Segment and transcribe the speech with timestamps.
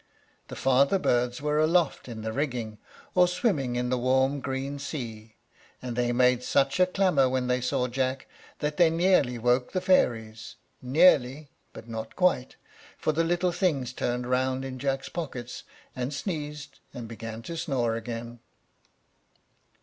[0.47, 2.79] The father birds were aloft in the rigging,
[3.13, 5.35] or swimming in the warm, green sea,
[5.79, 8.25] and they made such a clamor when they saw Jack
[8.57, 12.55] that they nearly woke the fairies, nearly, but not quite,
[12.97, 17.95] for the little things turned round in Jack's pockets, and sneezed, and began to snore
[17.95, 18.39] again.